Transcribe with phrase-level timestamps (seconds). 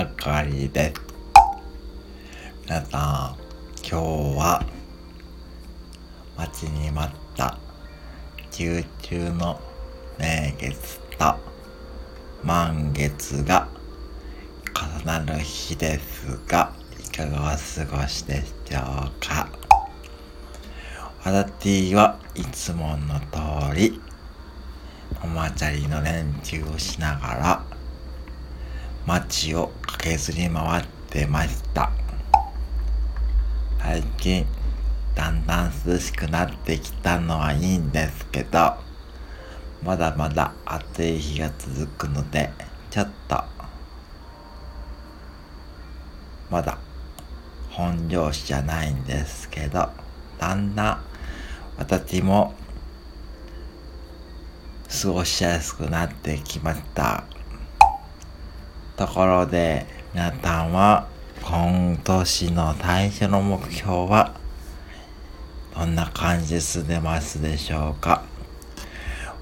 [0.00, 1.00] あかりです。
[2.64, 4.64] 皆さん、今日は
[6.38, 7.58] 待ちに待った
[8.58, 9.60] 宮中の
[10.18, 11.36] 名月と
[12.42, 13.68] 満月が
[14.74, 19.50] 重なる日ですが、いかがお過ごしでしょうか
[21.24, 24.00] 私はいつもの通り
[25.22, 27.79] おまちゃりの練習をしながら
[29.06, 31.90] 街を駆けずり回ってました。
[33.82, 34.46] 最近
[35.14, 38.74] だんだん涼しくなってきたのはいいんですけど
[39.82, 42.50] まだまだ暑い日が続くので
[42.90, 43.42] ちょっと
[46.50, 46.78] まだ
[47.70, 49.88] 本調子じゃないんですけど
[50.38, 51.00] だんだん
[51.78, 52.54] 私も
[55.02, 57.24] 過ごしやすくなってきました。
[59.00, 61.08] ところで皆さんは
[61.42, 64.34] 今年の最初の目標は
[65.74, 68.22] どんな感じで進んでますでしょうか？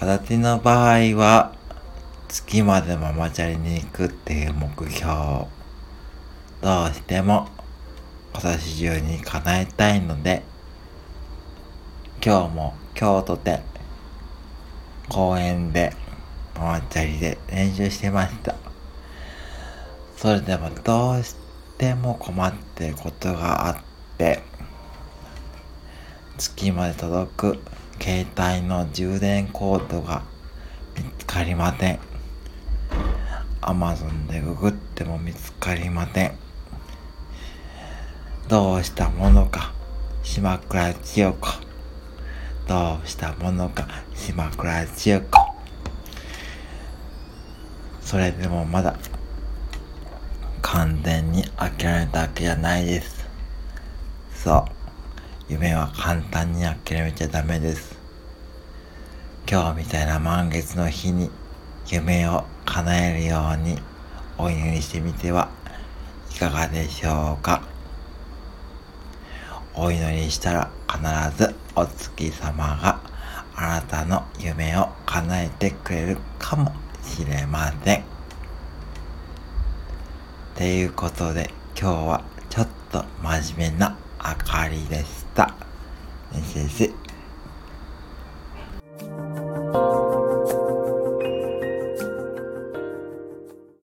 [0.00, 1.54] 私の場合は
[2.28, 5.12] 月までママチャリに行くっていう目標
[6.62, 7.48] どうしても
[8.32, 10.44] 今年中に叶えたいので
[12.24, 13.60] 今日も京都で
[15.10, 15.92] 公園で
[16.54, 18.71] ママチャリで練習してました。
[20.22, 21.34] それでもどうし
[21.78, 23.76] ても困ってることがあっ
[24.18, 24.40] て
[26.38, 27.58] 月まで届く
[28.00, 30.22] 携帯の充電コードが
[30.96, 31.98] 見つかりません。
[33.62, 36.38] Amazon でググっても見つかりません。
[38.46, 39.74] どうしたものか
[40.22, 41.48] 島倉千代子。
[42.68, 45.52] どうしたものか島倉千代子。
[48.00, 48.96] それでもまだ
[50.72, 53.26] 完全に諦めたわけじゃないです。
[54.34, 54.64] そ
[55.50, 55.52] う。
[55.52, 57.98] 夢は簡単に諦めちゃダメです。
[59.46, 61.28] 今日みたいな満月の日に
[61.90, 63.78] 夢を叶えるように
[64.38, 65.50] お祈りしてみては
[66.34, 67.62] いかがでしょうか。
[69.74, 72.98] お祈りしたら必ずお月様が
[73.54, 78.11] あなたの夢を叶えてくれるかもしれません。
[80.62, 85.52] ていうことで今日はちょっと真面目な明かりでした。
[86.32, 87.11] 先生